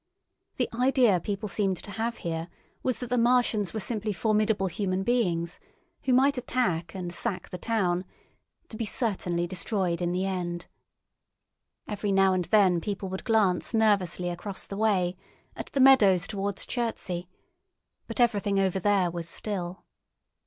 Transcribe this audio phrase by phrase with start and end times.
[0.55, 2.47] The idea people seemed to have here
[2.81, 5.59] was that the Martians were simply formidable human beings,
[6.05, 8.03] who might attack and sack the town,
[8.69, 10.65] to be certainly destroyed in the end.
[11.87, 15.15] Every now and then people would glance nervously across the Wey,
[15.55, 17.29] at the meadows towards Chertsey,
[18.07, 19.83] but everything over there was still.